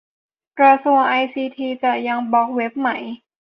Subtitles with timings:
[0.59, 2.89] กระทรวงไอซีทีจะยังบล็อคเว็บไหม